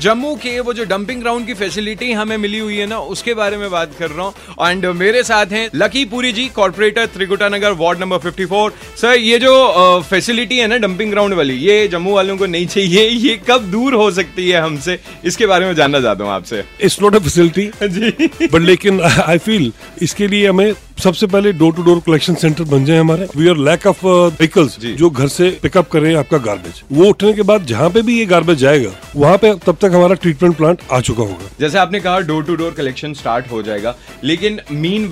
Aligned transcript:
जम्मू 0.00 0.34
के 0.42 0.58
वो 0.60 0.72
जो 0.72 0.84
डंपिंग 0.84 1.20
ग्राउंड 1.20 1.46
की 1.46 1.54
फैसिलिटी 1.54 2.10
हमें 2.12 2.36
मिली 2.38 2.58
हुई 2.58 2.76
है 2.76 2.86
ना 2.86 2.98
उसके 3.14 3.34
बारे 3.34 3.56
में 3.56 3.70
बात 3.70 3.94
कर 3.98 4.10
रहा 4.10 4.26
हूँ। 4.26 4.70
एंड 4.70 4.86
मेरे 4.96 5.22
साथ 5.22 5.52
हैं 5.52 5.68
Lucky 5.74 6.04
Puri 6.12 6.32
ji 6.32 6.46
corporator 6.56 7.06
Trikuta 7.14 7.48
Nagar 7.48 7.72
ward 7.80 8.00
number 8.00 8.18
54 8.20 8.70
sir 9.00 9.16
ये 9.18 9.38
जो 9.38 9.52
फैसिलिटी 10.10 10.58
है 10.58 10.66
ना 10.66 10.76
डंपिंग 10.86 11.10
ग्राउंड 11.10 11.34
वाली 11.34 11.54
ये 11.58 11.86
जम्मू 11.88 12.14
वालों 12.14 12.36
को 12.36 12.46
नहीं 12.46 12.66
चाहिए 12.66 13.08
ये 13.26 13.36
कब 13.50 13.70
दूर 13.70 13.94
हो 13.94 14.10
सकती 14.10 14.48
है 14.48 14.60
हमसे? 14.60 14.98
इसके 15.24 15.46
बारे 15.46 15.66
में 15.66 15.74
जानना 15.74 16.00
चाहता 16.00 16.24
हूँ 16.24 16.32
आपसे। 16.32 16.64
It's 16.80 17.00
not 17.02 17.16
a 17.16 17.18
facility 17.18 17.70
ji. 17.88 18.46
But 18.46 18.60
लेकिन 18.62 19.00
आई 19.00 19.38
फील 19.38 19.72
इसके 20.02 20.28
लिए 20.28 20.48
हमें 20.48 20.72
सबसे 20.98 21.26
पहले 21.26 21.52
door 21.52 21.72
to 21.72 21.82
door 21.82 22.00
collection 22.06 22.34
centre 22.34 22.64
बन 22.64 22.84
जाए 22.84 22.98
हमारे। 22.98 23.26
We 23.36 23.48
are 23.48 23.56
lack 23.58 23.86
of 23.86 24.04
vehicles 24.06 24.78
जो। 24.80 25.10
घर 25.10 25.28
से 25.28 25.50
पिकअप 25.62 25.88
करें 25.90 26.14
आपका 26.16 26.38
गार्बेज 26.40 26.82
वो 26.92 27.08
उठने 27.08 27.32
के 27.32 27.42
बाद 27.42 27.66
जहाँ 27.66 27.90
पे 27.90 28.02
भी 28.02 28.18
ये 28.18 28.24
गार्बेज 28.26 28.58
जाएगा 28.58 28.90
वहाँ 29.16 29.36
पे 29.38 29.52
तब 29.66 29.76
तक 29.82 29.90
हमारा 29.94 30.14
ट्रीटमेंट 30.16 30.56
प्लांट 30.56 30.80
आ 30.92 31.00
चुका 31.00 31.22
होगा। 31.22 31.50
जैसे 31.60 31.78
आपने 31.78 32.00
कहा 32.00 32.18
door 32.20 32.44
to 32.44 32.56
door 32.56 32.72
collection 32.72 33.12
start 33.14 33.50
हो 33.52 33.62
जाएगा। 33.62 33.94
लेकिन 34.24 34.60
मीन 34.72 35.06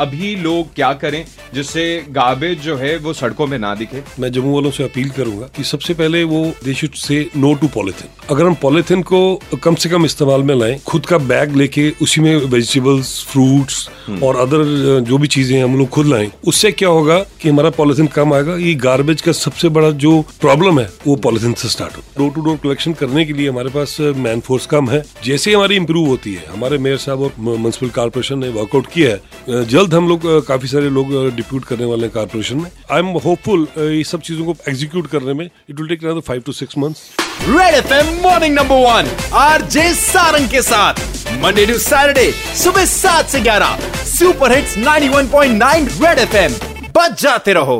अभी 0.00 0.34
लोग 0.36 0.74
क्या 0.74 0.92
करें 0.94 1.24
जिससे 1.54 1.84
गार्बेज 2.10 2.60
जो 2.60 2.76
है 2.76 2.96
वो 2.98 3.12
सड़कों 3.12 3.46
में 3.46 3.58
ना 3.58 3.74
दिखे? 3.74 4.02
मैं 4.20 4.30
जम्मू 4.32 4.54
वालों 4.54 4.70
से 4.70 4.84
अपील 4.84 5.08
करूँगा 5.10 5.46
कि 5.56 5.64
सबसे 5.64 5.94
पहले 5.94 6.22
वो 6.24 6.44
they 6.64 6.74
should 6.74 6.94
say 6.96 7.26
no 7.36 7.54
to 7.54 7.68
polythene 7.74 8.08
अगर 8.30 8.46
हम 8.46 8.54
पॉलिथिन 8.62 9.02
को 9.02 9.20
कम 9.64 9.74
से 9.74 9.88
कम 9.88 10.04
इस्तेमाल 10.04 10.42
में 10.42 10.54
लाएँ 10.54 10.78
खुद 10.86 11.06
का 11.06 11.18
बैग 11.24 11.56
लेके 11.56 11.90
उसी 12.02 12.20
में 12.20 12.34
वेजिटेबल्स 12.36 13.10
फ्रूट्स 13.30 13.88
और 14.22 14.36
अदर 14.36 14.64
जो 15.08 15.18
भी 15.22 15.28
चीज़ें 15.28 15.62
हम 15.62 15.76
लोग 15.78 15.88
खुद 15.88 16.06
लाएँ। 16.06 16.30
उससे 16.48 16.70
क्या 16.72 16.88
होगा 16.88 17.18
कि 17.40 17.48
हमारा 17.48 17.70
पॉलिथिन 17.72 18.06
कम 18.14 18.32
आएगा। 18.34 18.56
ये 18.58 18.74
गार्बेज 18.82 19.20
का 19.22 19.32
सबसे 19.34 19.68
बड़ा 19.70 19.90
जो 20.02 20.20
प्रॉब्लम 20.40 20.80
है, 20.80 20.88
वो 21.06 21.16
पॉलिथिन 21.24 21.54
से 21.54 21.68
स्टार्ट 21.68 21.96
हो। 21.96 22.02
डोर 22.18 22.30
टू 22.34 22.40
डोर 22.40 22.56
कलेक्शन 22.62 22.92
करने 22.94 23.24
के 23.24 23.32
लिए 23.32 23.48
हमारे 23.48 23.70
पास 23.70 23.96
मैन 24.18 24.40
फोर्स 24.40 24.66
कम 24.66 24.90
है। 24.90 25.02
जैसे 25.24 25.54
हमारी 25.54 25.76
इंप्रूव 25.76 26.08
होती 26.08 26.34
है, 26.34 26.44
हमारे 26.48 26.78
मेयर 26.78 26.96
साहब 26.98 27.20
और 27.22 27.32
म्यूनसिपल 27.40 27.90
कॉर्पोरेशन 27.92 28.38
ने 28.38 28.48
वर्कआउट 28.50 28.86
किया 28.92 29.10
है। 29.10 29.64
जल्द 29.66 29.94
हम 29.94 30.08
लोग 30.08 30.26
काफ़ी 30.46 30.68
सारे 30.68 30.90
लोग 30.90 31.14
डिप्यूट 31.36 31.64
करने 31.64 31.84
वाले 31.84 32.02
हैं 32.02 32.12
कॉर्पोरेशन 32.14 32.56
में। 32.56 32.70
आई 32.90 32.98
एम 32.98 33.06
होपफुल 33.18 33.66
ये 33.78 34.02
सब 34.04 34.20
चीज़ों 34.22 34.44
को 34.44 34.56
एग्जीक्यूट 34.68 35.06
करने 35.10 35.32
में 35.32 35.44
it 35.44 35.80
will 35.80 35.88
take 35.88 36.22
five 36.26 36.42
to 36.46 36.52
six 36.52 36.78
months 36.78 37.10
red 37.48 37.74
F 37.74 37.92
M 37.94 38.14
morning 38.22 38.54
number 38.54 38.76
one 38.82 39.10
RJ 39.38 39.92
Sarang 39.94 40.48
के 40.48 40.62
साथ। 40.62 41.00
मंडे 41.42 41.66
टू 41.66 41.78
सैटरडे 41.80 42.30
सुबह 42.56 42.84
सात 42.86 43.28
से 43.28 43.40
ग्यारह। 43.40 43.78
Super 44.12 44.52
hits 44.52 44.76
91.9 44.78 45.88
red 46.02 46.18
F 46.18 46.36
M 46.36 46.52
बच 46.96 47.22
जाते 47.22 47.52
रहो। 47.52 47.78